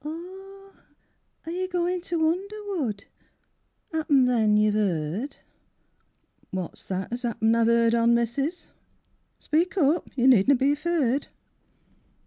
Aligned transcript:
Oh 0.03 0.73
are 1.45 1.51
you 1.51 1.67
goin' 1.67 2.01
to 2.01 2.27
Underwood? 2.27 3.05
'Appen 3.93 4.25
then 4.25 4.57
you've 4.57 4.73
'eered? 4.75 5.33
What's 6.49 6.83
that 6.87 7.13
as 7.13 7.23
'appen 7.23 7.53
I've 7.53 7.67
'eered 7.69 7.93
on, 7.93 8.15
Missis, 8.15 8.69
Speak 9.39 9.77
up, 9.77 10.09
you 10.15 10.25
nedna 10.27 10.55
be 10.57 10.73
feared. 10.73 11.27